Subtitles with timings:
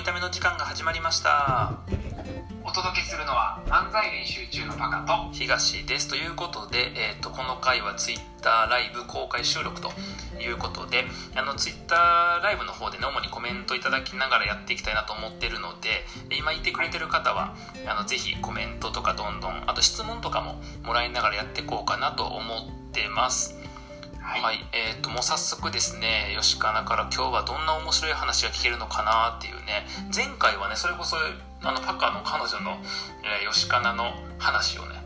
[0.00, 1.74] いための時間が始まりました。
[2.64, 9.90] お届けするのは漫才練習中のパカと東ですということで、えーと、この回はツイッターライブ公開収録と
[10.40, 17.54] いうことであのツイッターライブの方でね主にコメントいただきながらやっていきたいなと思ってるので今いてくれてる方は
[17.86, 23.59] あのぜひコメントとかどんどんあと質問とかももらいながらやっていこうかなと思ってます
[24.30, 31.16] はい、はい、えーと、もう早速ですね吉かなから今日はどんな面白い話が聞けるのかなっていうね前回はねそれこそ
[31.62, 32.78] あのパカの彼女の、
[33.26, 35.02] えー、吉かなの話をね、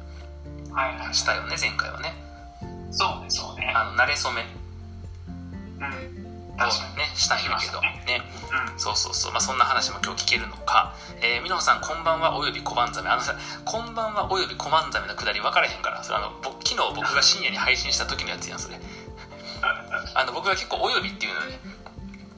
[0.70, 2.12] はいはい、したよね前回はね。
[2.90, 3.72] そうねそうね。
[3.74, 4.44] あの慣れ初め。
[4.44, 5.88] う
[6.52, 6.56] ん。
[6.56, 6.96] 確かに。
[6.98, 8.22] ねしたんやけどね、ね。
[8.70, 9.32] うん、そうそうそう。
[9.32, 10.94] まあそんな話も今日聞けるのか。
[11.20, 13.08] えー、みのさんこんばんはおよび小判ザメ。
[13.08, 18.78] あのさこんばんはおよび小判ザメのくだり分からへんからそれあの昨日僕が深夜に配信した時のやつやんそれ
[20.14, 21.58] あの僕が結構「および」っていうのね、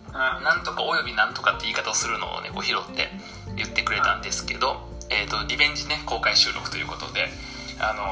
[0.09, 3.11] うん、なんとかおよびなんとかって言い方をするのをねこう拾って
[3.55, 7.28] 言ってくれたんですけど、えーと、リベンジね公開収録ということで
[7.78, 8.03] あの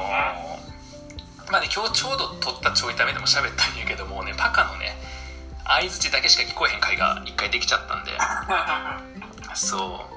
[1.45, 4.95] ー、まあね今日ちょうど撮ったちょいためでも喋ったんやけどもねパカのね
[5.65, 8.11] 相づちだけしか聞こえへん回が一回できちゃったんで。
[9.55, 10.14] そう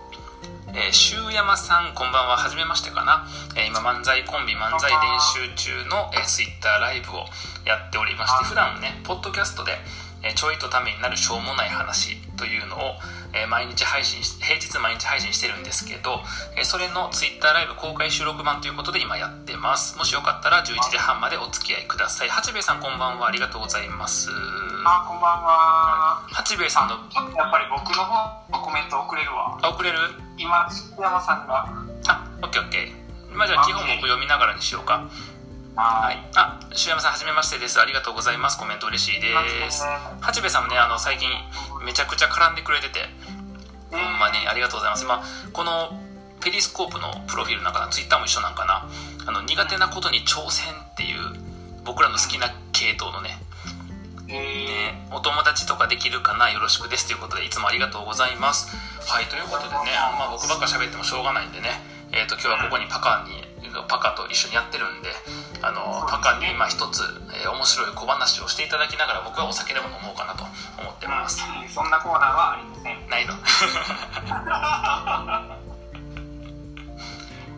[0.74, 2.36] えー、シ山さんこんばんは。
[2.36, 3.24] はじめましてかな、
[3.56, 7.24] えー、今漫才コンビ漫才練習中の、えー、ツイッターライブを
[7.64, 9.72] やっておりまして普段ねポッドキャストで、
[10.22, 13.00] えー、ちょいとためになるしょうもない話というのを、
[13.38, 16.20] えー、毎日配信平日毎日配信してるんですけど、
[16.56, 19.96] えー、それのツイッターライブ公開収録版ということで今やってます。
[19.96, 22.28] もしよかったら11時半までお付き合いください。
[22.28, 23.28] 八兵衛さんこんばんは。
[23.28, 24.30] ありがとうございます。
[24.84, 26.26] あこんばんは。
[26.32, 28.14] 八兵衛さんのちょっとやっぱり僕の方
[28.50, 29.58] のコメント遅れるわ。
[29.62, 29.98] あ遅れる？
[30.36, 31.66] 今山さんが。
[32.08, 33.36] あオッケーオッケー。
[33.36, 35.08] まあじゃあ基本僕読みながらにしようか
[35.78, 36.18] はい。
[36.34, 37.78] あ、塩山さん、はじめましてです。
[37.78, 38.58] ありがとうございます。
[38.58, 39.30] コメント嬉しいで
[39.70, 39.86] す。
[40.20, 41.30] 八兵衛さんもね、あの、最近、
[41.86, 43.06] めちゃくちゃ絡んでくれてて、
[43.92, 45.04] ほんまにありがとうございます。
[45.04, 45.94] 今、この、
[46.42, 48.90] ペリスコープのプロフィールなんかな、ツイッターも一緒なんかな、
[49.24, 51.38] あの、苦手なことに挑戦っていう、
[51.84, 53.38] 僕らの好きな系統のね、
[54.26, 58.68] ね、お友達とかできるかなよろしくですということでいつもありがとうございます
[59.08, 61.80] はいということでねあ、まあ、僕ばっか喋ってもしょうがないんでね、
[62.12, 63.48] えーと、今日はここにパカに
[63.88, 65.08] パカと一緒にやってるんで
[65.60, 67.02] あのパカに今一つ、
[67.34, 70.44] えー、面白い小話をしていただきながら僕はお酒でも飲もうかなと
[70.80, 71.42] 思ってます、
[71.74, 73.08] そんなコーナーはありません。
[73.08, 73.34] ないの？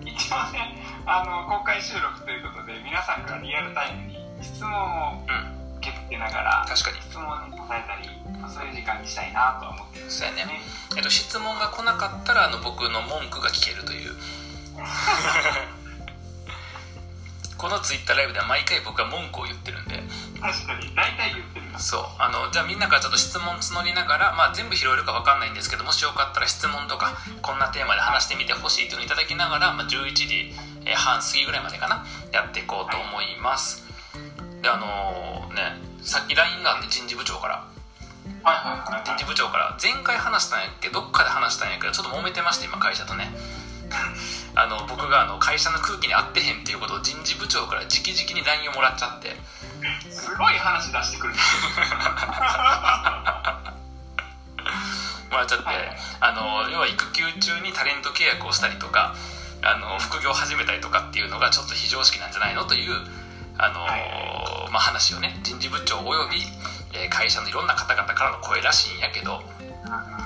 [0.05, 5.61] 一応ねあの公開収録ということで皆さんからリアルタイムに質問を、うん。
[5.81, 7.01] 受け付けながら確かに。
[7.01, 8.07] 質問に答えたり、
[8.39, 10.45] まあ、そういう時間にしたいなとは思ってるんですよね、
[10.97, 14.13] えっと、質問が来なかったらあの僕の文句が聞けるという
[17.61, 20.01] このツイッターライブでは毎回僕は文句を言ってるんで。
[20.41, 22.05] 確かに大体言ってるそう。
[22.17, 30.53] あのじゃあみんなからちょっと質問募りながら、まあ、全部拾えるか分かんないんですけどもしよかったら質問とかこんなテーマで話してみてほしいというのをいただきながら、まあ、11時
[30.97, 33.91] 半過ぎぐらいまでかなやっていこうと思います、はい
[34.63, 37.65] であのー、ねさっき LINE があって人事部長から。
[38.43, 39.77] はいはいはい、人事部長から。
[39.83, 43.29] 前回話したんやっけどっかで話したんやけどちょっと揉めてまして今会社とね
[44.61, 49.37] あの僕があの会社の空気に合ってへんっていうことを人事部長から直々に LINE をもらっちゃって。
[50.11, 51.33] すごい話出してくる
[55.31, 59.15] もらっちゃって、はい、あの要は育休中にタレント契約をしたりとか
[59.63, 62.93] あの副業を始めたりとかっていうのがちょっと非常識なんじゃないのという
[63.59, 66.43] あのー、まあ、話をね人事部長および、
[66.93, 69.43] えー、会社のいろんな方々からの声らしいんやけど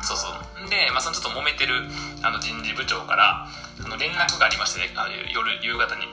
[0.02, 0.69] そうそう。
[0.69, 1.75] で、まあ、そのちょっと揉めてる
[2.22, 3.47] あの人事部長から
[3.84, 6.06] あの連絡がありましてねあの夜夕方に。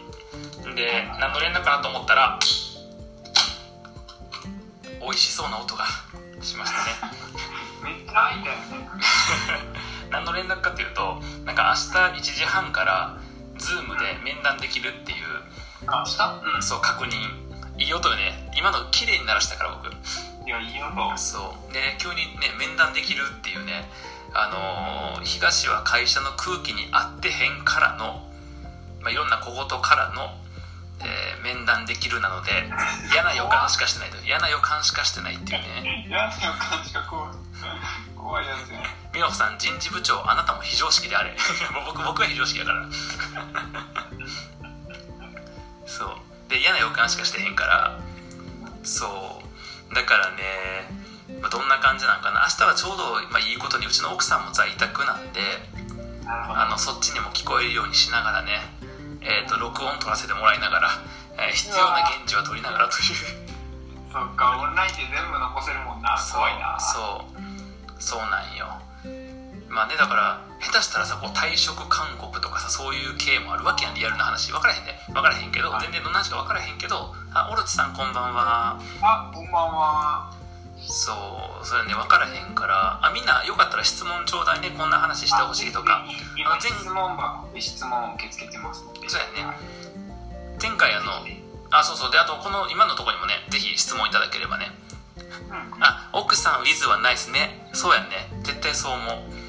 [0.75, 2.39] で何の連絡かなと思ったら
[5.01, 5.85] 美味しそうな音が
[6.41, 7.13] しましたね。
[7.83, 8.89] めっちゃいいんだよね。
[10.11, 13.17] 何の連絡かというとなんか明日1時半から
[13.57, 15.27] ズームで面談できるっていう。
[15.87, 17.41] あしたうんそう確認。
[17.77, 18.51] いい音よね。
[18.55, 19.89] 今の綺麗に鳴らしたから僕
[20.45, 21.73] いやいい音そう。
[21.73, 23.89] で、ね、急にね面談できるっていうね。
[24.33, 28.23] あのー、東は会社の空気に合ってへんからの、
[29.01, 30.31] まあ、いろんな小言からの、
[31.03, 32.51] えー、面談できるなので
[33.11, 34.17] 嫌な予感しかしてないと。
[34.25, 36.05] 嫌な予感しかしてないっていうね。
[36.07, 37.35] 嫌な予感しか怖い
[38.15, 41.35] 怖いやつね美穂さん人事部長あなたも非常識であれ。
[41.85, 42.85] 僕僕は非常識やから。
[45.85, 46.49] そう。
[46.49, 47.99] で嫌な予感しかしてへんから。
[48.83, 49.40] そう
[49.93, 52.47] だからね、まあ、どんな感じなんかな。
[52.47, 55.41] 明日はちょうど、まあ、いいことにうちの奥さんも在宅なんで
[56.27, 58.59] あのそっちにも聞こえるようにしながらね、
[59.21, 60.89] えーと、録音取らせてもらいながら、
[61.37, 63.51] えー、必要な現地は取りながらという。
[64.11, 66.15] そっかオンラインで全部残せるもんな。
[66.19, 66.79] 怖いな。
[66.79, 68.67] そうそうなんよ。
[69.69, 74.51] まあねだから下手したらさこう退職勧告とかさそういう系もあるわけやんリアルな話。
[74.51, 78.79] 分からへんね分からへんけど、全然どんな話か分からへんけどあオロチさんこんばんは。
[79.01, 80.31] あこんばんは。
[80.81, 81.13] そ
[81.61, 84.71] うそれね分からへんからあみんなよかったら質問ちょうだいね。
[84.77, 86.05] こんな話してほしいとか。
[86.37, 88.85] 今質問箱で質問を受け付けてます。
[88.85, 89.57] のでそうやね。
[90.61, 91.25] 前回あの
[91.71, 92.11] あそうそう。
[92.11, 94.71] であとこの今のところにもねぜひ質問いただければね。
[95.81, 97.69] あ奥さんウィズはないですね。
[97.73, 98.29] そうやね。
[98.43, 99.40] 絶対そう思う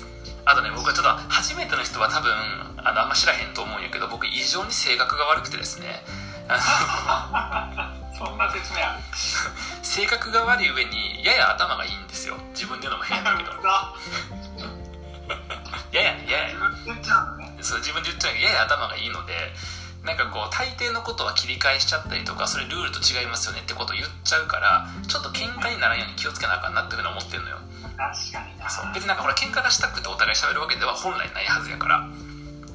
[0.44, 2.32] あとね僕はちょっと初めての人は多分
[2.84, 6.02] あのあんま知らへんと思うんやけど僕異常に性格が悪くてですね。
[8.18, 9.02] そんな説明ある？
[9.82, 12.36] 性格が悪い上にやや頭がいいんですよ。
[12.54, 13.50] 自分で言うのも変だけど。
[15.92, 16.54] ややねやや。
[17.60, 19.52] そう自分で言っちゃうけどやや頭がいいので
[20.04, 27.58] なんかこう大抵のことは切り返しちゃったりとかそれルールと違いますよねってことを言っちゃうからちょっと喧嘩にならんように気をつけなあかんなっていうふうに思ってるのよ。
[27.96, 28.68] 確かにな。
[28.68, 28.90] そう。
[28.94, 32.08] 別になんかほら喧嘩がしたくてお互い喋るわけでは本来ないはずやから。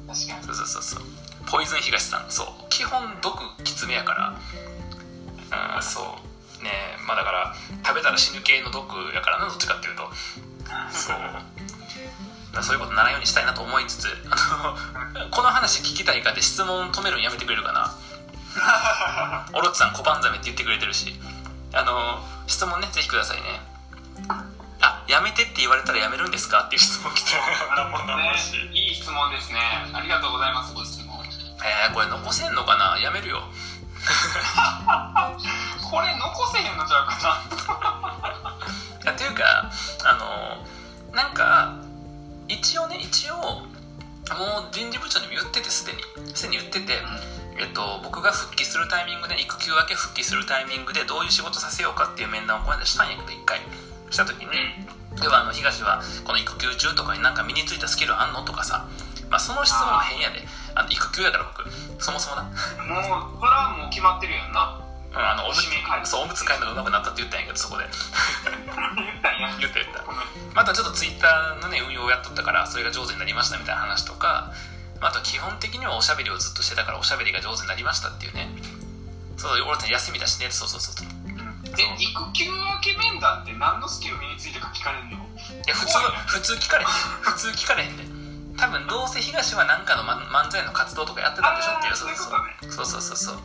[0.08, 0.44] 確かに。
[0.44, 1.04] そうそうそうそう。
[1.50, 2.30] ポイズン東さん。
[2.30, 2.46] そう。
[2.70, 4.14] 基本毒きつめやか
[5.52, 5.76] ら。
[5.76, 6.64] うんそう。
[6.64, 6.70] ね
[7.06, 7.54] まあだから
[7.84, 10.08] 食べたら死ぬ系の毒やからなどっちかっていうと。
[10.90, 11.16] そう
[12.62, 14.76] そういうことならんようにしたいなと思いつつあ
[15.14, 17.94] の この話聞きたいかって質問止めるのやめてくれるかな。
[19.52, 21.14] オロチさん小判ザメって言ってくれてるし。
[21.72, 23.60] あの質問ねぜひくださいね。
[24.80, 27.32] あやめてって言われたらやめるんですかっていう質問来て。
[27.34, 27.42] る
[28.16, 28.34] ね、
[28.72, 29.60] いい質問ですね。
[29.92, 31.08] ありがとうございますご質問。
[31.64, 32.98] えー、これ残せんのかな？
[32.98, 33.42] やめるよ。
[35.90, 37.18] これ残せへんのちゃうか
[39.04, 39.12] な。
[39.12, 39.70] っていうか
[40.04, 40.66] あの
[42.48, 46.02] 一応ね一応もう人事部長にも言っててすでに。
[46.34, 47.00] すでに言ってて、
[47.56, 53.60] えっと、僕が復帰するタイミングで育休明け復帰するタイミングでどういう仕事させようかっていう面談をこの間したんやけど一回。
[54.10, 54.48] した時に
[55.22, 58.88] 要はあの東はこの育休中とかになんか身についたスキルあんのとかさ、
[59.30, 60.40] まあ、その質問も変やで。
[60.74, 61.68] あの育休やから僕。
[62.00, 62.42] そもそもな。
[62.44, 62.54] もう
[63.40, 67.84] それはもう決まってるやんなうん、あのおむつそうおむつ替えるのがうまくなったって言ったんやけどそこで。
[67.84, 67.96] 言っ
[69.22, 69.56] たんや。
[69.58, 69.80] 言った。
[69.80, 70.04] 言った
[70.54, 74.52] またちょっとツイッターのね運用をやっとったからそれが上手になりましたみたいな話とか
[75.00, 78.48] あと基本的にはおしゃべりをずっとしてたからおしゃべりが上手になりましたっていうね。
[79.36, 80.50] そう俺たち休みだしね。
[80.50, 81.08] そうそうそうそう。
[81.78, 85.22] え育休明け面談って何のスキル身についてか聞かれるの？
[85.22, 86.90] いや普通普通聞かれへん。
[87.22, 88.04] 普通聞かれへんで。
[88.58, 93.38] 多分どうせ東は何かの漫才の活動とかやってたんでしょっていうそうそうそうそうそう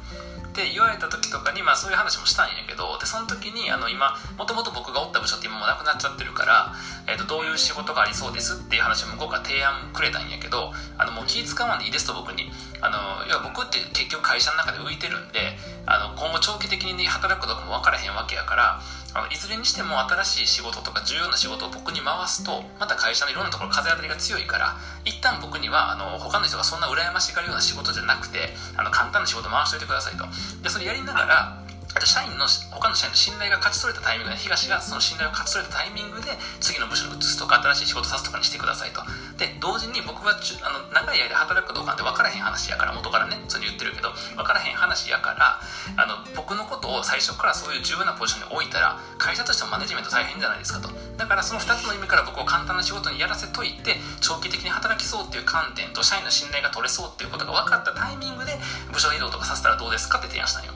[0.53, 6.73] って言われた時とかに、まあ、そういう話もしたんやけどでその時にあの今もともと僕がおった部署って今もうなくなっちゃってるから、
[7.09, 12.53] えー、とどういう仕事がありそうですっていう話も向こうから提案くれたんやけどあのもう気使わんでいいですと僕に。
[12.83, 15.55] あの要は僕って結局会社の中で浮いてるんで
[15.85, 18.79] あの今後長期的に働くことかも分からへんわけやから
[19.13, 30.25] あのいずれにしても新しい仕事とか重要な仕事を僕に回すとまた会社のいろんなところ風当たりが強いから一旦僕にはあの他の人がそんな羨ましがるような仕事じゃなくてあの簡単な仕事回しておいてくださいと。
[30.63, 31.62] でそれやりながら
[31.95, 39.01] あと社員の他の社員の信頼が勝ち取れたタイミングで東がその信頼を勝ち取れたタイミングで次の部署に移すとか新しい仕事さすとかにしてくださいと。
[39.37, 45.61] で同時に僕はあの長い間働くかどうかって分からへん話やから元からねそれ言ってるけど分からへん話やから
[45.97, 50.89] あの僕のことを最初からそういう重要なポジションに置いたら会社としてもマネジメント大変じゃないですかと。
[51.17, 58.57] だからその2つの意味から僕を簡単な仕事にやらせといて長期的に働きそうっていう観点と社員の信頼が取れそうっていうことが分かったタイミングで
[58.91, 60.73] 部署移動とかさせたらどうですかって提案したんよ。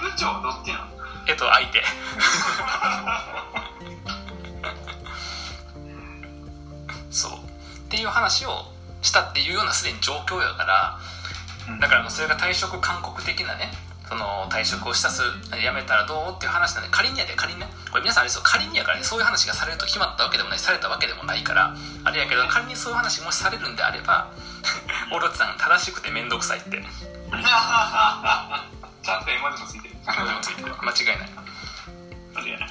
[0.00, 0.90] 部長どっちなの
[1.28, 1.82] えっと相手。
[7.10, 7.32] そう。
[7.32, 7.34] っ
[7.88, 8.50] ていう話を
[9.02, 10.98] したっていうようなすでに状況やから
[11.80, 13.70] だからもうそれが退職勧告的なね
[14.08, 17.66] その退職をしたす辞めたらどうっていう話なんで仮にやで仮にね。
[17.90, 18.42] これ皆さんあれですよ。
[18.44, 24.32] 仮にやからねそういう話がされると決まったわけでもないされたわけでもないからあれやけど仮にそういう話もしされるんであれば
[25.14, 26.82] オロチさん正しくて面倒くさいって
[29.18, 29.90] もついてる
[30.34, 30.74] もついてる。
[30.74, 31.30] 間違いない。
[32.34, 32.70] 間違いない。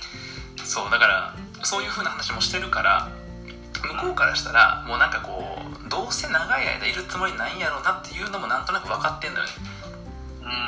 [0.64, 3.10] そうだからそういう風な話もしてるから
[3.82, 9.52] 向こうからしたらもうなんかこうどうせ長い間いるつもりないんやろうなっていうのもなんとなく分かってんのよね。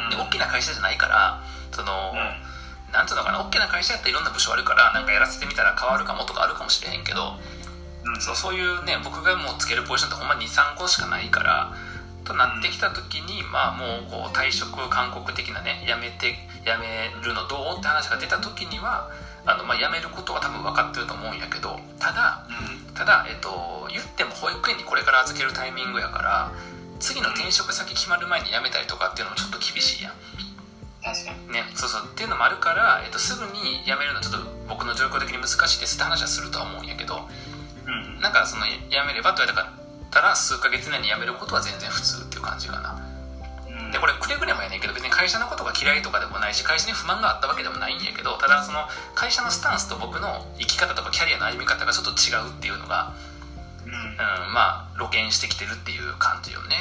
[0.10, 7.38] で大きな会社じゃないからその、うん、なんていうのかな大きな会社やったらいろんな部署あるからなんかやらせてみたら変わるかもとかあるかもしれへんけど、
[8.06, 11.74] うん、そうそういうね僕がもうつけるポジションってほんま23個しかないから
[12.24, 16.36] となってきた時に、まあもうこう退職勧告的なねやめて
[16.66, 19.10] やめるのどうって話が出た時には
[19.46, 26.52] あの、まあ、辞めることは多分分かってると思うんやけどただ、うん、ただ、えっと、言っても保育園にこれから預けるタイミングやから
[27.00, 30.14] 次の転職先決まる前に辞めたりとかっていうのもちょっと厳しいやん。
[31.02, 31.52] 確かに。
[31.52, 32.04] ねそうそう。
[32.06, 37.26] っていうのもあるから、えっと、すぐに辞めるのはちょっと僕の状況的に難しいですって話はするとは思うんやけど、
[37.88, 39.81] うん、なんかその辞めればと言われた
[40.20, 43.00] ら数ヶ月以内に辞めることは全然普通っていう感じかな、
[43.70, 48.80] うん、でこれくれぐれもやねんけど別に会社のことが嫌いとかでもないし会社に不満があったわけでもないんやけどただその
[49.16, 53.14] 会社のスタンスと僕の生き方とかキャリアの歩み方がちょっと違うっていうのが、
[53.86, 56.76] うん、うん、まあ露見してきてるっていう感じよね、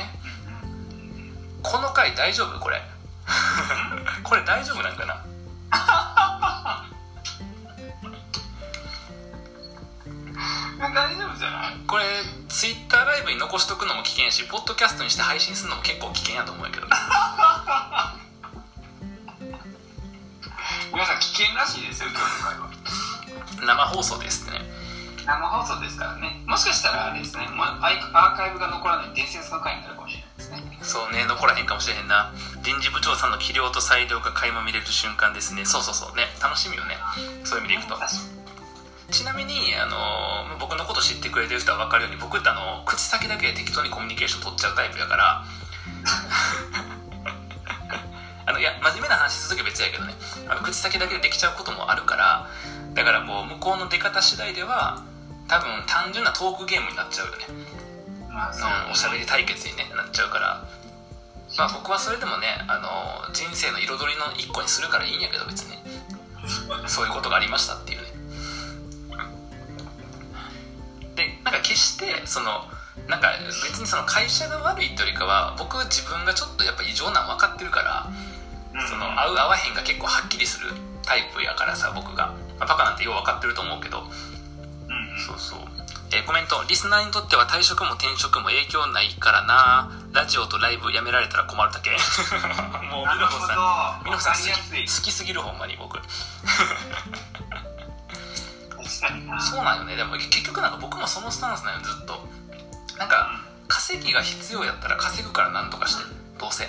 [1.62, 2.58] この回大丈夫？
[2.58, 2.82] これ。
[4.24, 5.22] これ大丈夫なんかな？
[10.80, 12.04] 大丈夫じゃないこれ
[12.48, 16.86] ツイッターライブに残しとくのも危険やしポッドキャストにして配信するのも結構危険やと思うけど
[20.92, 22.80] 皆さん危険らしいですよ今日の会話
[23.66, 24.64] 生放送ですってね。
[25.26, 26.42] 生放送ですからね。
[26.46, 27.46] もしかしたらあれですね。
[27.48, 30.78] もうアーカイブが残らない伝説の回になるかもしれないですね。
[30.82, 32.32] そうね残らへんかもしれへんな。
[32.62, 35.64] 人事部長さんの器量と裁量が垣間見れる瞬間ですね。
[35.64, 36.24] そうそうそうね。
[36.42, 36.96] 楽しみよね。
[37.44, 37.96] そういう意味でいくと
[39.10, 45.44] ちなみにあの僕のこと知ってくれてる人は分かるように僕ってあの口先だけで適当にコミュニケーション取っちゃうタイプやから。
[48.46, 50.14] あのいや真面目な話する時は別やけどね。
[50.48, 52.48] あの口先だけでできちゃうこともあるから
[52.94, 55.02] だからこう向こうの出方次第では
[55.46, 57.46] 多分単純なトークゲームになっちゃうよね,、
[58.28, 60.64] まあ、そうおしゃべり対決に、ね、なっちゃうから。
[61.58, 65.78] まあ僕はそれでもねあの人生の彩りの一個にするからいいんやけど別に。
[66.86, 68.09] そういうことがありましたっていうね
[71.50, 72.70] なんか決してその
[73.08, 73.34] なんか
[73.66, 78.06] 別にその会社が悪いというよりかは僕自分がちょっとやっぱ異常なの分かってるから、
[78.86, 80.70] その合う合わへんが結構はっきりする
[81.02, 85.58] タイプやからさ僕が、まあ、バカなんてよう分かってると思うけど、うん、そうそう、
[86.14, 86.62] えー、コメント。
[86.68, 89.90] リスナーにとっては退職も転職も影響ないからな。
[90.12, 91.90] ラジオとライブやめられたら困るだけ。
[92.90, 94.04] もう美穂さん。
[94.04, 95.98] 美穂さん好きすぎるほんまに僕
[99.40, 99.96] そうなんよね。
[99.96, 102.20] でも結局なんか僕もそのスタンスなんよずっと。
[102.98, 106.04] なんか稼ぎが必要やったら稼ぐからなんとかして
[106.38, 106.68] どうせ。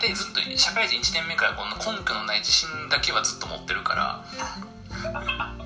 [0.00, 4.24] でずっと社会人1年目からこの根拠のない自信だけはずっと持ってるから。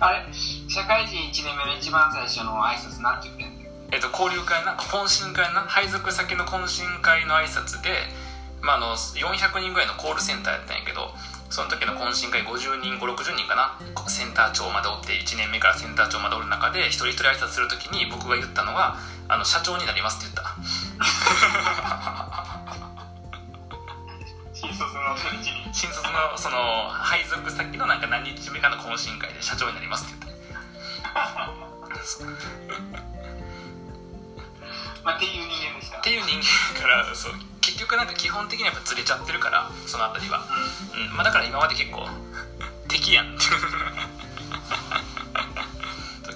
[0.00, 0.26] あれ？
[0.68, 3.68] 社会人1年目の一番最初の挨拶なんて言ってんの？
[3.90, 7.90] えっと、交流会な懇親会な配属先の懇親会の挨拶で、
[8.60, 11.14] まあ、あの400人ぐらいのコールセンターやったんやけど
[11.50, 13.78] その時の懇親会50人560人かな？
[14.08, 20.56] センター長までおって1年目からセンター長までおる中で一人一人挨拶する時に僕が言ったのは「あの社長になります」って言った。
[24.52, 25.68] 新卒の初日に。
[25.72, 30.58] 新卒のその配属先のなんか何日目かの懇親会で社長になりますって言った。
[35.04, 36.36] まあ、っていう人間ですかっていう人
[36.74, 40.44] 間からそう結局なんか基本的にはやっぱずれちゃってるからその辺りは、うん、
[40.94, 42.06] うん、まあ、だから今まで結構
[42.88, 43.34] 敵やん。
[43.34, 43.44] って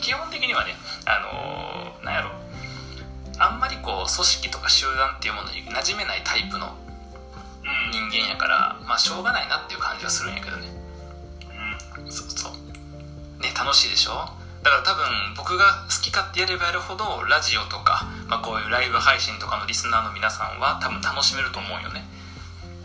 [0.01, 2.31] 基本的にはねあのー、なんやろ。
[3.39, 6.77] あんまりこう組織とか集団っていうものに馴染めないタイプの
[7.91, 10.69] 人間やからまあしょうがないなっていう感じはするんやけどね。
[11.97, 12.13] うん。
[12.13, 12.53] そうそう。
[13.43, 14.29] ね楽しいでしょ？
[14.63, 22.05] だから多分僕が好き勝手やればやるほどラジオとか、まあ、こういうライブ配信とかのリスナーの皆さんは多分楽しめると思うよね。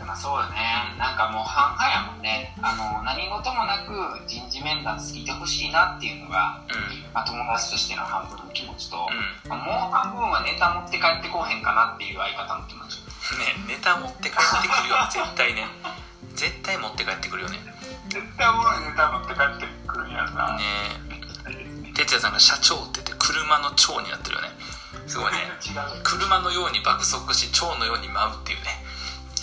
[0.08, 0.96] まあそうよね。
[0.96, 2.56] なんかもう半々やもんね。
[2.64, 3.92] あの何事もなく
[4.24, 13.04] 人事面談ついてほしいなっていうのが、うん、まあ、友達としての半分の気持ちと、うん、まあ、もう半分はネタ持って帰ってこうへんかなっていう相方の気持ち。
[13.36, 15.68] ねネタ持って帰ってくるよ絶対ね。
[16.32, 17.60] 絶対持って帰ってくるよね。
[18.08, 20.56] 絶対おもろいネタ持って帰ってくるんやろな。
[20.56, 20.64] ね。
[21.92, 24.48] 哲也さんが社長って言って車の長になってるよね。
[25.04, 25.52] すごいね。
[26.00, 28.88] 車のように爆速し蝶のように舞うっていうね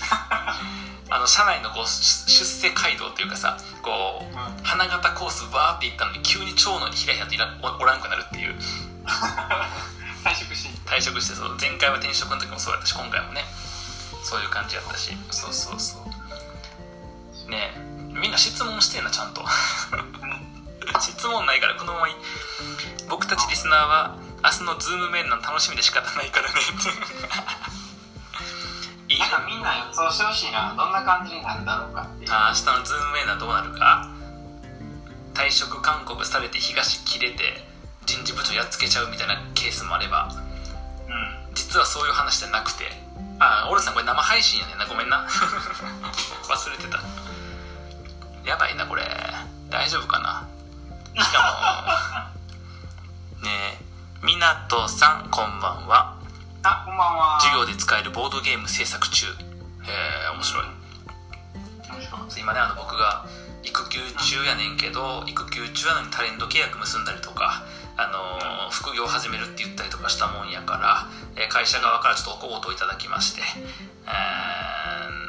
[1.10, 8.56] あの車内のこう出世街道っていうかさこう、うん、花形コースバーって行ったのに急に蝶のに開いておらんくなるっていう。
[10.26, 11.56] 退職し退職してそう。
[11.62, 13.46] 前回は転職の時もそうやったし今回もね。
[14.24, 15.16] そういう感じやったし。
[15.30, 15.98] そうそうそ
[17.48, 17.50] う。
[17.52, 17.74] ね
[18.10, 19.46] みんな質問してんなちゃんと。
[21.00, 22.08] 質問ないからこのまま
[23.10, 26.56] 僕たちリスナーは明日のズーム面談楽しみで仕方ないからね
[29.10, 29.20] いい。
[29.20, 34.10] なんかみんな予想してほしいなどんな感じになるだろうかってあ明日のズーム面談どうなるか？
[35.34, 37.66] 退職勧告されて東切れて
[38.06, 40.30] 人事部長やっつけちゃうみたいなケースもあれば、
[41.08, 42.86] うん、実はそういう話じゃなくて。
[43.38, 44.86] あオルさんこれ生配信やねんな。
[44.88, 45.28] ごめんな。
[46.48, 47.02] 忘れてた。
[48.50, 49.04] やばいなこれ。
[49.70, 50.48] 大丈夫かな？
[51.22, 52.32] しか
[53.36, 53.44] も。
[53.44, 54.26] ねえ。
[54.26, 56.15] みなとさんこんばんは
[56.96, 57.40] んばんは。
[57.42, 59.28] 授業で使えるボードゲーム制作中。
[59.84, 60.66] えー、面白い。
[62.40, 63.26] 今ねあの僕が
[63.64, 67.64] 育休中やねんけど育休中やのにタレント契約結んだりとか
[67.98, 71.08] あの副業を始めるって言ったりとかしたもんやから、
[71.42, 74.12] え会社側からちょっとお小言をいただきまして、えー、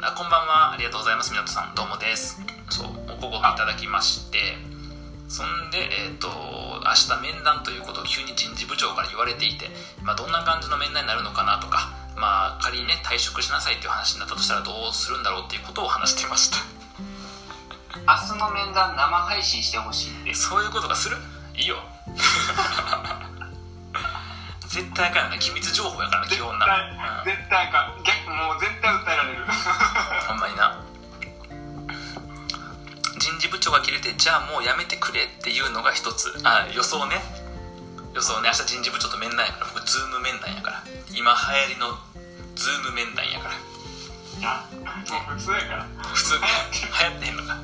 [0.03, 0.73] あこんばんは。
[0.73, 1.33] ありがとうございます。
[1.33, 2.41] 湊さんどうもです。
[2.69, 4.57] そうお小言いただきまして。
[5.27, 6.29] そんで、えーと、
[6.87, 9.67] 明日面談ということを急に人事部長から言われていて、
[10.03, 16.57] まあ、どんな感じの面談になるのかなとか、まあ、仮にね退職しなさいっていう話になったとしたらどうするんだろうっていうことを話してました。
[18.07, 21.17] 明日の面談生配信してほしいそういうことがする？
[21.55, 21.77] いいよ。
[24.67, 25.39] 絶対あかんよね。
[25.39, 26.69] 機密情報やからね基本な、う
[27.21, 28.03] ん、絶対あかん。
[28.03, 29.45] 逆もう絶対訴えられる
[33.47, 36.35] 事部長がキレてじゃあもうやめてくれっていうのが一つ。
[36.43, 37.15] あ予想ね。
[38.13, 38.51] 予想ね。
[38.51, 39.67] 明日人事部長と面談やから。
[39.73, 40.83] 僕ズーム面談やから。
[41.15, 41.95] 今流行りの
[42.55, 43.55] ズーム面談やから。
[44.37, 45.87] ね、普通やから。
[46.03, 46.33] 普通。
[46.35, 47.55] 流行ってへんのか。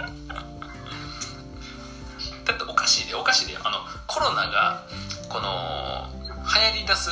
[2.45, 3.15] だっておかしいで。
[3.15, 3.57] おかしいで。
[3.57, 4.83] あのコロナが
[5.29, 6.09] この
[6.47, 7.09] 流行り出す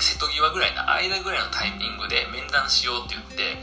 [0.00, 3.56] 瀬戸際ぐらいの間ぐらいのタイミングで面談しようって言って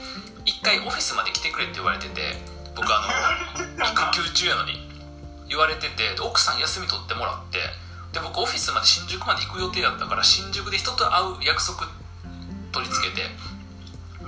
[0.45, 3.01] 一回オフィスまで来てくれって言われてて僕あ
[3.77, 4.73] の育休中やのに
[5.47, 7.59] 言われてて奥さん休み取ってもらって
[8.13, 11.85] で僕オフィスまで新宿まで行く予定だったから新宿で人と会う約束
[12.71, 13.21] 取り付けて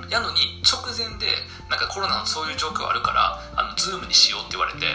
[0.10, 1.34] やのに直前で
[1.70, 4.86] なんかコロナのそういう状況あるからあのズームにしようって言われて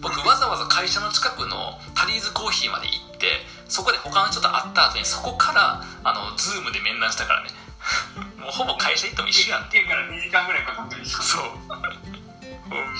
[0.00, 7.50] 僕わざわざ会社の近くのタリーズコーヒーまで行ってそこで他の人と会った後にそこからあのズームで面談したからね。
[8.38, 10.96] もうほぼ会社行っても一緒やんってから2時間ぐらいかかって。
[10.96, 11.42] るそう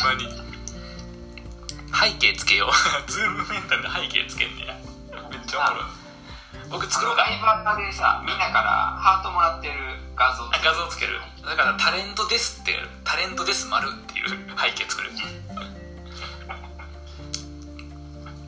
[0.04, 0.28] まに。
[1.92, 2.72] 背景つけよう。
[3.10, 4.74] ズーム面談で背景つけんねや。
[5.30, 5.84] めっちゃおもろい。
[6.70, 7.22] 僕作ろうか。
[7.22, 9.74] ライバーでさみんなからハートもらってる
[10.16, 10.48] 画像。
[10.48, 11.20] 画像つける。
[11.44, 15.10] だからタレントですってタレントです丸っていう 背景作る、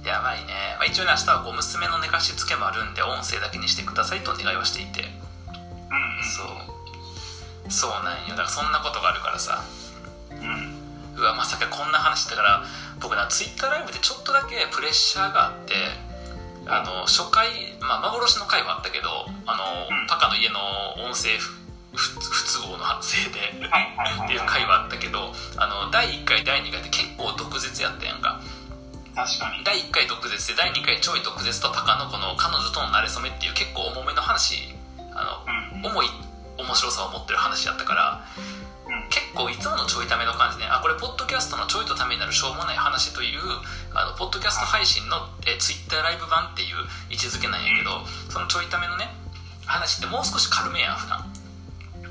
[0.06, 5.02] やばいね、まあ、一応ね明日はこう娘の寝かしつけもあるんで音声だけにしてくださいとお願いはしていて。
[5.02, 6.24] うん。
[6.24, 6.46] そう。
[7.70, 8.31] そうなんよ。
[8.31, 9.64] だからそんなことがあるからさ
[11.16, 12.64] うわまさかこんな話だから
[13.00, 15.74] 僕なツイッターライブでちょっとだけプレッシャーがあって
[16.66, 19.09] あの初回、まあ、幻の回はあったけど
[19.46, 20.59] あの、うん、パカの家の
[21.05, 21.62] 音声不
[21.94, 28.40] 都合のせいでっていう回はあったけどあの第1回第2回って結構毒舌やったやんか。
[29.14, 29.62] 確かに。
[29.62, 34.74] 第1回毒舌で第2回ちょい毒舌とパカのこの彼女との馴れ初めっていう結構重めの話
[35.14, 35.46] あ
[35.79, 36.07] の、うん、重い
[36.59, 38.24] 面白さを持ってる話やったから、
[41.35, 43.42] キャストのちょいとためになるしょうもない話という
[43.90, 46.79] あのポッドキャスト配信のえツイッターライブ版っていう
[47.11, 49.11] 位置づけなんやけど、うん、そのちょいためのね
[49.66, 51.27] 話ってもう少し軽めやん普段。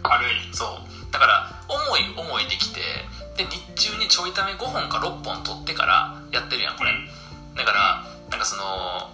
[0.03, 0.51] 軽い。
[0.51, 1.07] そう。
[1.07, 2.83] だから重い重いできて
[3.39, 3.63] で日
[3.95, 6.91] 中にちょいため5本か6本取ってからやってるやんこれ。
[7.55, 9.07] だからなんかその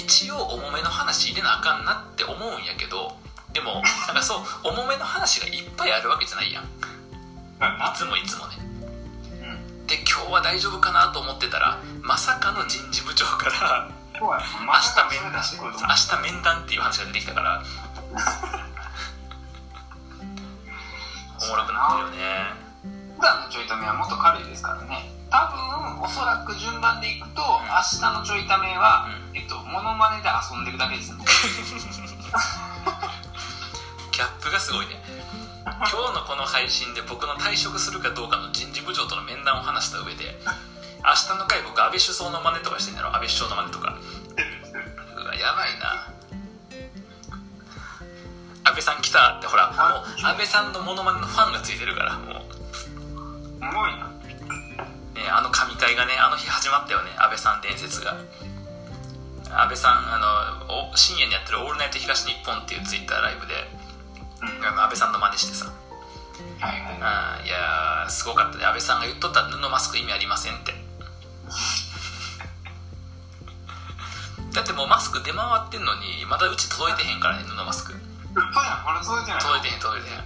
[0.00, 3.12] 一応重めの話入れなあかんなって思うんやけど
[3.52, 6.64] でもなんかそう重めの話がいっぱいあるわけじゃないやん。
[6.64, 8.65] いつもいつもね
[9.86, 14.42] で今日は大丈夫かなと思ってたらまさかの人事部長から明日
[15.22, 17.62] 面談明日面談っていう話が出てきたから
[21.42, 22.66] おもろくなってるよね。
[23.16, 25.10] 普段のちょいためはもっと軽いですからね。
[25.30, 31.24] 多分おそらく順番でいくと、明日のちょいためは、うん、えっとモノマネで遊んでるだけですね。
[34.12, 34.96] ギャップがすごいね。
[35.66, 40.38] 今日のこの配信で僕の退職するかどうかの人事部長との面談を話した上で
[41.04, 43.14] 明日の回僕安倍首相の真似とかしてんだろ？
[43.14, 43.94] 安倍首相の真似とか。
[45.16, 46.08] うわやばいな。
[48.64, 52.46] 安倍さん来たってほらもう安倍さんのモノマネのファンがついてるからもう。
[53.60, 54.06] ごいな、
[55.14, 58.16] ね、あの神会がねあの日始まったよね安倍さん伝説が。
[59.48, 60.18] 安倍さんあ
[60.66, 63.54] の深夜にやってる「オールナイト東日本」っていうツイッターライブで、
[64.42, 65.66] うん、安倍さんの真似してさ
[66.60, 68.58] あいやすごかった。
[68.58, 70.74] ね安倍さんが言っとった布マスク意味ありませんって。
[74.52, 77.92] だってもうマスク出回ってんのにまだうち届いてへんからね布マスク。
[77.92, 80.24] 届いてない届いてへん届いてへん。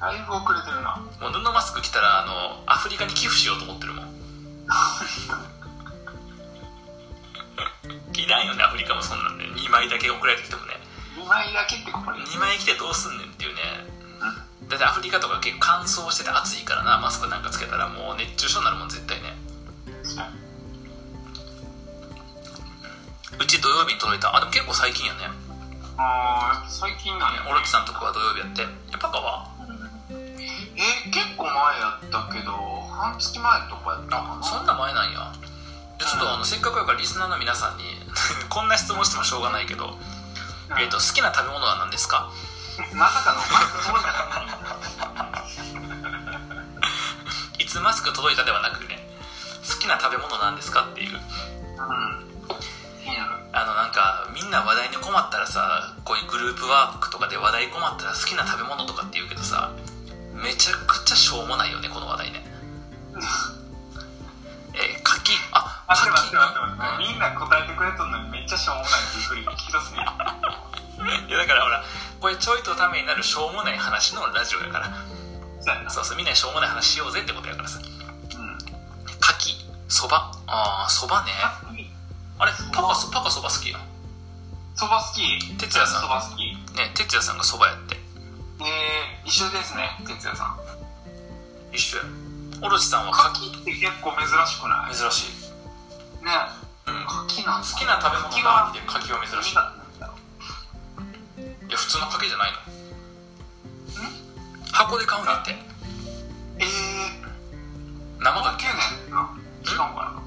[0.00, 0.96] だいぶ遅れてるな。
[1.20, 4.04] もう布マスク着たらあのアフリカに寄付しようと思ってるもん。
[8.14, 9.44] いらんよねアフリカもそんなんで。
[9.44, 10.80] 2枚だけ送られてきてもね。
[11.16, 13.23] 2枚だけってこれ2枚着てどうすんねん
[14.74, 19.34] だってアフリカとか結構乾燥してて暑いからなマスクなんかつけたらもう熱中症になるもん絶対ね。
[23.38, 24.34] うち土曜日に届いた。
[24.34, 25.20] あでも結構最近やね。
[25.96, 27.46] ああ最近なんや。
[27.48, 28.66] オロチさんとこは土曜日やって。
[28.98, 29.46] パカは？
[30.10, 32.50] え結構前やったけど
[32.90, 34.42] 半月前とかやったかな。
[34.42, 35.32] そんな前なんや。
[35.98, 37.84] ちょっとあのせっかくやからリスナーの皆さんに
[38.50, 39.96] こんな質問してもしょうがないけど、
[40.78, 42.30] えーと、好きな食べ物は何ですか？
[42.94, 43.38] まさかの
[47.84, 48.96] マスク届いたではなくね
[49.60, 51.20] 好きな食べ物なんですかっていう、うん、
[53.52, 59.76] あのなんかみんな話題に困ったらさこういうグループワークとかで話題困ったら好きな食べ物とかって言うけどさ
[60.32, 62.42] めちゃくちゃしょうもないよねこの話題ね。
[64.74, 65.30] えー、柿。
[65.52, 66.10] あ柿。
[66.10, 70.02] 待って待って待って、うん、みんな答えてくれとんのにめっちゃしょうもないっていうふうに聞き出すね。
[71.28, 71.84] いやだからほら
[72.18, 74.90] これちょいとためになるしょうもない話のラジオやから
[75.88, 77.78] そうそうみんなにしょうもない話しようぜってことやからさ。
[77.80, 77.86] うん。
[79.20, 81.30] 柿そばああそばね。
[82.38, 83.78] あれパカパカそば好きや
[84.74, 85.56] そば好き。
[85.56, 86.02] 哲也さん。
[86.02, 86.40] そば好き。
[86.76, 87.96] ね哲也さんがそばやって。
[88.60, 90.58] えー、一緒ですね哲也さん。
[91.72, 92.04] 一緒や。
[92.62, 93.46] オロチさんは柿。
[93.48, 94.94] って結構珍しくない？
[94.94, 95.32] 珍しい。
[96.24, 96.30] ね。
[96.86, 97.06] うん。
[97.28, 99.54] 柿なん好きな食べ物がで柿は珍しい。
[99.54, 99.56] い
[101.70, 102.58] や普通の柿じゃないの
[104.74, 105.52] 箱で買うねんって。
[106.58, 108.90] ええー、生高級なや
[109.62, 110.18] つ違うかな。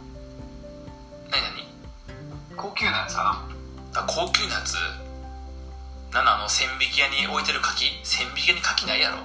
[1.30, 2.56] 何何？
[2.56, 3.46] 高級なやつか
[3.94, 4.02] な。
[4.02, 4.76] あ高級なやつ？
[6.14, 7.92] なんあの千匹屋に置いてる柿。
[8.04, 9.18] 千匹屋に柿ないやろ。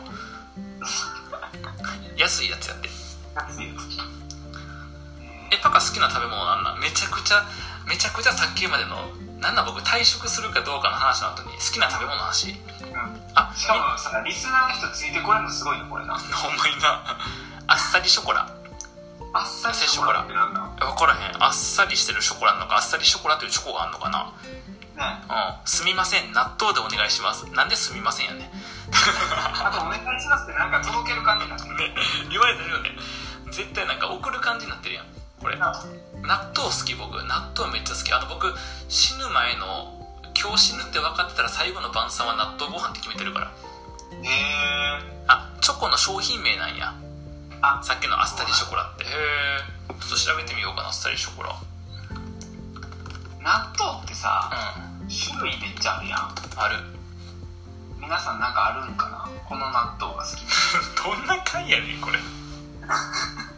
[2.18, 2.88] 安いやつやって。
[3.36, 3.78] 安いやつ。
[5.54, 6.80] えパカ好きな食べ物なんなん？
[6.80, 7.46] めちゃくちゃ
[7.86, 9.08] めちゃくちゃさっきまでの
[9.42, 12.56] なんなん僕退職するかどうかの話の後に好きな食べ物の話、うん、
[13.34, 16.14] あしかもさリスナーの人ついてこれるのすごいのこれな。
[16.30, 17.18] ほんまにな。
[17.66, 18.46] あっさりショコラ。
[19.34, 20.60] あっさりショコラってなんだ？
[20.86, 24.30] 分からへんあっさりしてるショコラなのかあっさりショコラというチョコがあるのかな。
[24.94, 25.22] ね。
[25.28, 25.66] うん。
[25.66, 27.44] すみません納豆でお願いします。
[27.50, 28.46] なんですみませんやね
[28.94, 31.94] あとお願いしますってなんか届ける感じになってる、ね、
[32.30, 32.90] 言われてるよね。
[33.50, 35.06] 絶対なんか送る感じになってるやん
[35.40, 35.56] これ
[36.22, 38.12] 納豆好き僕納豆めっちゃ好き。
[38.12, 38.54] あの僕
[38.88, 39.92] 死ぬ前の
[40.38, 43.46] 今日死ぬって分かってたら最後の晩餐は納豆ご飯って決めてるから。
[43.46, 43.50] へ
[44.24, 46.94] えあチョコの商品名なんや。
[47.60, 47.80] あ。
[47.82, 49.04] さっきのアスタリショコラって。
[49.04, 49.10] へえ
[50.00, 51.54] ちょっと調べてみようかなアスタリショコラ。
[53.42, 54.50] 納豆ってさ、
[55.02, 56.34] うん、種類めっちゃあるやん。
[56.56, 56.76] ある。
[58.00, 59.28] 皆さんなんかあるんかな？
[59.48, 60.42] この納豆が好き。
[61.02, 62.18] どんな回やねんこれ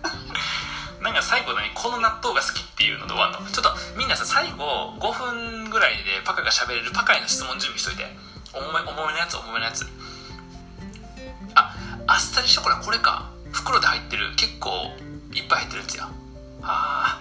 [1.04, 3.38] なんか最後にこの納豆が好きっていうので終わんの。
[3.52, 8.08] ちょっとみんなさ最後5分ぐらいでパカが喋れるパカへの質問準備しといて。
[8.54, 9.84] 重め重めのやつ重めのやつ。
[11.54, 13.30] ああっさりショコラこれか。
[13.52, 14.70] 袋で入ってる結構
[15.34, 16.08] いっぱい入ってるやつや。
[16.62, 17.20] あ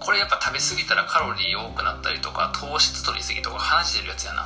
[0.00, 4.42] これやっぱ食べ過ぎたらカロリー多くなったりとか糖質取りすぎとか話してるやつやな。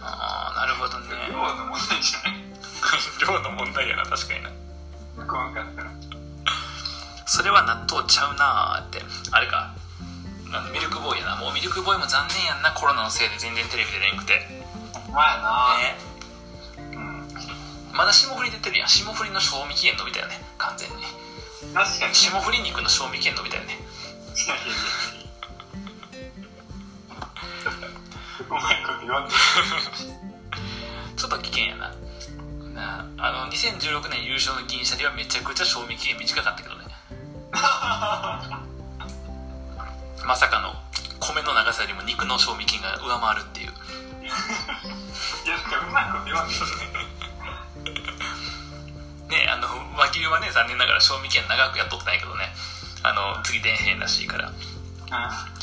[0.00, 1.28] ああなるほどね。
[1.28, 2.40] 量の問題じゃない。
[3.20, 4.48] 量の問題やな確かにな。
[4.48, 4.54] よ
[5.26, 6.17] く分かった
[7.28, 9.04] それは納豆ちゃうなーって。
[9.30, 9.74] あれか。
[10.72, 11.36] ミルクボーイやな。
[11.36, 12.72] もうミルクボーイも残念やんな。
[12.72, 14.40] コロナのせいで全然テレビ出れんくて。
[14.96, 15.76] ほんまやな。
[15.76, 15.92] ね。
[16.96, 17.92] うん。
[17.92, 18.88] まだ霜降り出てるやん。
[18.88, 20.40] 霜降りの賞味期限伸びたよね。
[20.56, 21.04] 完全に。
[21.74, 22.14] 確かに。
[22.14, 23.76] 霜降り肉の賞味期限伸びたよね。
[28.48, 29.34] うまいこと言わんで。
[31.14, 31.92] ちょっと危険やな。
[32.72, 36.77] なあの2016年優勝の銀シャリはめちゃくちゃ賞味期限短かったけどね
[40.24, 40.74] まさかの
[41.20, 43.68] 米の長さよりも肉の賞味期限が上回るっていう。
[43.68, 43.72] い
[45.48, 46.54] やなんかうまいこと言わんで
[49.28, 52.54] ねあの和牛はね残念ながら賞味期限長くやっとってないけどね。
[53.02, 54.52] あの次出へんらしいから、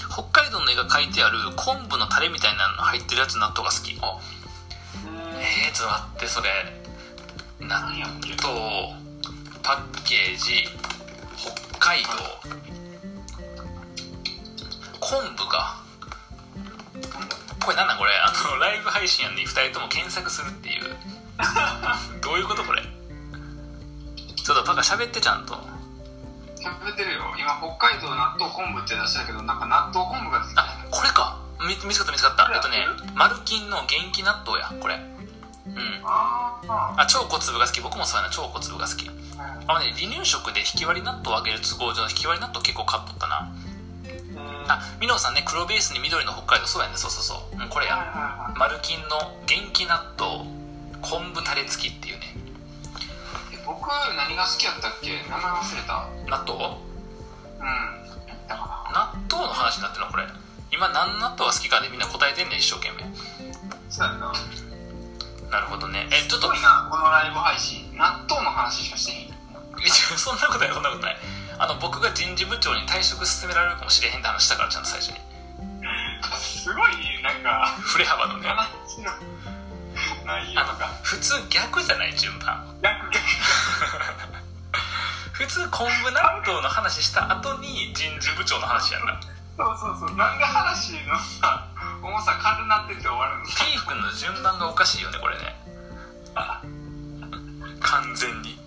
[0.10, 4.00] 北海道の絵が描いてある昆布のタレみたいなの入ってるやつ納豆が好き。
[4.02, 4.18] あ。
[5.38, 6.50] えー、ちょっと待ってそれ。
[7.60, 7.92] 納
[8.42, 8.96] 豆
[9.62, 10.66] パッケージ。
[10.80, 10.95] 北
[11.86, 12.10] 海道。
[15.00, 15.84] 昆布か
[17.64, 18.12] これなんだこれ。
[18.18, 20.98] あのライブ配信やんに2人とも検索するっていう。
[22.24, 22.82] どういうことこれ。
[22.82, 25.54] ちょっとパカ喋ってちゃんと。
[26.58, 27.22] 喋ってるよ。
[27.38, 30.64] 今北海道納豆昆布って出したけどなんか納豆昆布が出てきた。
[30.64, 31.40] あこれか。
[31.62, 32.52] 見見つかった見つかった。
[32.52, 34.98] えっとねマルキンの元気納豆やこれ
[35.76, 36.02] うん。
[36.06, 36.60] あ
[36.98, 37.82] あ超小粒が好き。
[37.82, 38.34] 僕もそうやな。
[38.34, 39.10] 超小粒が好き。
[39.68, 43.52] あのね離乳食で引き割り納豆をあげる都合上引き割り納豆結構買っとったな。
[44.68, 46.98] あミノさんね黒ベースに緑の北海道そうやね。
[46.98, 50.50] そうそうそう、うん、これや、マルキンの元気納豆
[51.02, 52.36] 昆布タレ付きっていうね。
[53.66, 55.22] 僕何が好きやったっけ？
[55.30, 56.08] 名前忘れた。
[56.26, 56.78] 納豆？
[57.60, 58.06] うん。
[58.48, 60.26] 納豆の話になってるのこれ。
[60.72, 63.06] 今何納豆が好きかでみんな答えてんねん一生懸命。
[63.90, 64.34] そうやな
[65.52, 66.08] なるほどね。
[66.12, 69.36] えちょっとこのライブ配信納豆の話しかしてへん。
[70.18, 71.18] そんなことないそんなことない。
[71.58, 75.20] あの僕が人事部長に退職勧められるかもしれへんって話したからちゃんと最初に。
[76.40, 77.78] すごいなんか。
[77.82, 78.50] 振れ幅のね。
[80.26, 80.88] 内容が。
[81.04, 82.66] 普通逆じゃない順番。
[82.82, 83.24] 逆逆。
[85.34, 89.20] 普通昆布納豆の話した後に人事部長の話やんな。
[89.58, 90.18] そうそうそう。
[90.18, 91.68] なんで話のさ
[92.06, 95.58] 重さ軽なってて終わるのピークの順番がおかしいよねこれね。
[97.82, 98.62] 完全に。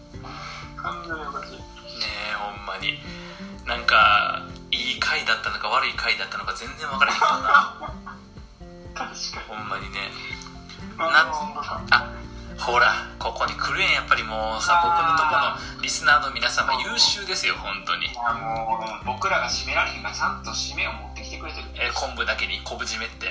[0.77, 1.53] 完全におかしい。
[1.55, 1.62] ね
[2.33, 2.98] えほんまに。
[3.64, 7.74] なんかいい回だったのか悪い回だったのか全然分からへんからな。
[9.07, 9.57] 確かに。
[9.57, 10.11] ほんまにね。
[10.96, 11.31] なな
[11.90, 12.11] あ
[12.59, 15.31] ほらここに来るやんやっぱりもうさ僕のとこ
[15.79, 18.07] のリスナーの皆様優秀ですよ本当に。
[18.07, 23.26] いやもう僕らが締められへんからちゃんと締めを持ってくれてるえー昆布だけに昆布締めって？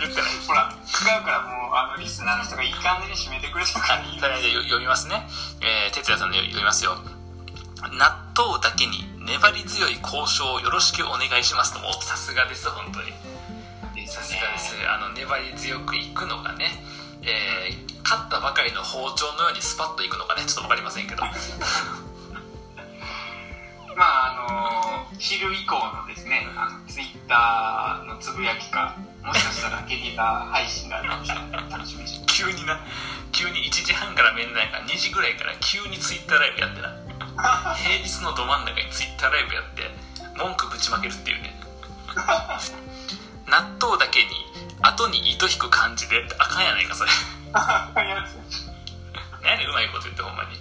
[0.00, 4.20] 言ってないほら違うからもうあのリスナーの人がいい感じに締めてくれてるからいい。
[4.20, 5.24] とりあえず読みますね、
[5.62, 6.98] えー、哲也さんの読みますよ。
[7.96, 11.90] 納豆だけに粘り強い交渉をよろしくお願いしますとも。
[11.90, 13.12] うさすがです本当に。
[14.06, 16.66] さすがですあの粘り強くいくのがね
[17.22, 21.22] えー、勝ったばかりの包丁のようにスパッといくのかねちょっと分かりませんけど。
[23.96, 24.85] まああの
[25.18, 32.78] 昼以降のですねあのツイッターのつぶやきかもしかしたらゲリラ配信があるかもしれない楽しみにして 急にな。
[33.32, 36.92] 急に1時半から面談から2時ぐらいから急にツイッターライブやってな。
[37.74, 39.90] 平日のど真ん中にツイッターライブやって
[40.36, 41.60] 文句ぶちまけるっていうね。
[43.46, 44.46] 納豆だけに
[44.82, 47.10] 後に糸引く感じであかんやないかそれ。
[49.42, 50.60] 何うまいこと言ってほんまに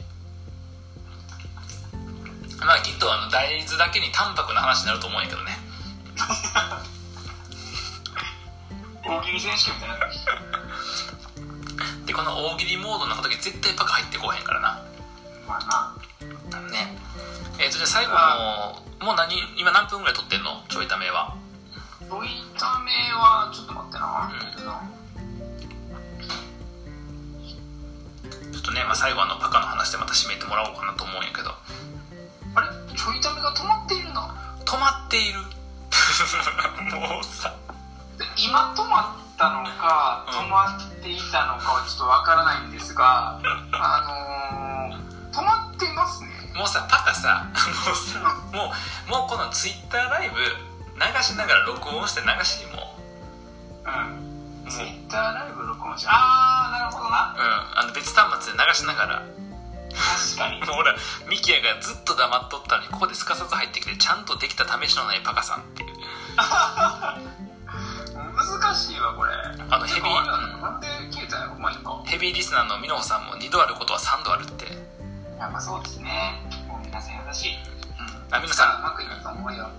[2.59, 5.57] まあきっとあの大豆だけに淡白な話になると思うんやけどね。
[9.05, 10.07] 大喜利選手権みたいな
[12.05, 14.81] でこの大喜利モードの時絶対パカ入ってこうへんからな。
[15.47, 15.95] まあ
[16.51, 16.61] な。
[16.71, 16.97] ね。
[17.59, 20.63] えっ、ー、とじゃあ最後のもう何今何分ぐらい撮ってんの？
[20.69, 21.35] ちょいためは。
[21.99, 24.39] ちょいためはちょっと待ってな、うん、
[28.53, 31.49] ちょっとね、まあ、最後あのパカの話でまた締めてもらおうかなと思うんやけど
[32.95, 34.35] ちょいが止まっているな。
[34.65, 35.39] 止まっている。
[36.97, 37.53] もうさ。
[38.37, 43.39] 今止まったのか止まっていたのかはちょっとわからないんですが、
[43.73, 44.01] あ
[44.91, 46.29] のー、止まってますね。
[46.55, 48.19] もうさパカさもうさ
[48.53, 48.73] も
[49.07, 52.97] うもうこのツイッターライブ流しながら録音して流しにも。
[53.85, 54.69] うん。
[54.69, 57.35] ツイッターライブ録音しああなるほどな。
[57.37, 57.79] うん。
[57.79, 59.23] あの別端末で流しながら
[59.95, 60.61] 確かに。
[60.67, 60.95] ほら
[61.29, 65.95] ミキヤがずっと黙っとったのにここですかさず入ってきてちゃんとできた試しのないパカさんっていう。
[68.35, 69.33] 難しいわこれ。
[69.69, 70.25] あのヘビー
[70.61, 71.55] なんで消えたんやろ？
[71.55, 74.65] マイクヘビーリスナーのミノさんも2度あることは3度あるって。
[74.65, 74.67] い
[75.39, 76.41] やまあそうですね。
[76.67, 77.53] もう皆さん優しい。
[77.53, 78.35] うん。
[78.35, 78.79] あ皆さん。
[78.79, 79.69] うまくいくと思うよ。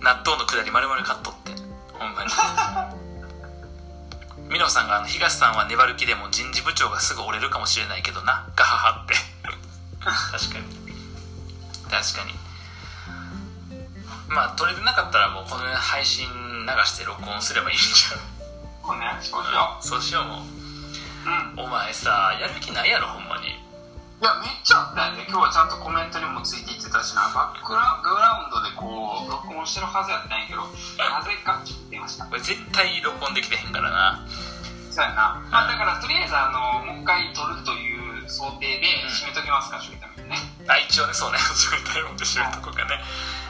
[0.00, 1.52] 納豆のくだり丸々カットって。
[1.92, 2.30] ほんまに
[4.50, 8.50] ミノさんがあの東さんは粘る気でも人事部長がすぐ折れるかもしれないけどな。
[8.56, 9.14] ガハハって。
[10.00, 10.64] 確かに。
[11.88, 12.34] 確かに。
[14.28, 16.32] まあ取れてなかったらもうこの配信流
[16.84, 18.18] して録音すればいいんちゃう？
[18.86, 19.86] そうねそうしよう。
[19.86, 23.54] そうしようもう、うん、お前さやる気ないやろほんまに
[24.20, 25.24] いやめっちゃあったよね。
[25.32, 30.60] 今日はちゃんとコメントにもついていってたしなバックグラウンドでこう録音してるはずやったんやけど
[31.00, 32.28] なぜかちょっと出ました。
[32.28, 34.20] これ絶対録音できてへんからな。
[34.92, 40.36] そうやな、まあ、だからとりあえずあのもう一回撮るという想定で締めときますか、ちょいためね。
[40.68, 41.40] あ一応ねそうね。
[41.56, 43.00] ちょいためで締めとこうかね。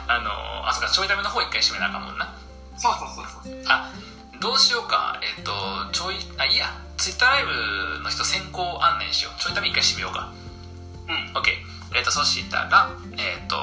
[0.06, 0.30] あの
[0.62, 2.30] あそうかちょいための方一回締めなあかんもんな。
[2.78, 3.90] そうそうそうそうあ
[4.38, 5.18] どうしようか。
[5.18, 5.50] えっ、と
[5.90, 6.70] ちょいあいいや。
[6.94, 9.40] ツイッターライブの人先行案内しよう。
[9.40, 10.30] ちょいため一回締めようか
[11.10, 11.36] うん。
[11.36, 11.50] OK
[11.92, 13.58] えっ、とそしたらえっ、と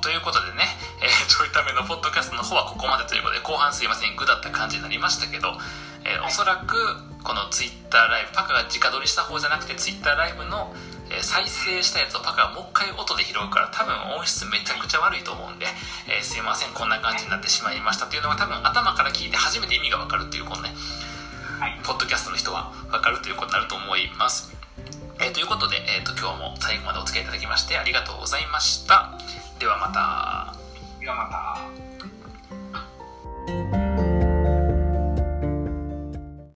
[0.00, 0.66] ということでね、
[1.02, 5.54] えー、ちょいためのポッドキャストの方はここまでということで後半すいませんグだった感じになりましたけど、
[6.06, 6.74] えー、おそらく
[7.22, 10.74] このツイッターライブパカが直撮りした方じゃなくてツイッターライブの
[11.20, 15.66] 再生したやつをパカがもう一回音で拾うから多分音質めちゃくちゃ悪いと思うんで、
[16.08, 18.06] えー、すいませんこんな感じになってしまいました。
[18.06, 20.74] というのが多分頭から聞いて初めて意味がわかるっていうこのね、
[21.60, 24.61] はい、ポッドキャストの人はわかるということになると思います
[25.24, 29.12] えー、ということで、えーと、と今日も最後までお付き合いいただきましてありがとうございました。
[29.60, 30.56] ではまた。
[31.00, 31.30] ではま
[33.76, 33.81] た。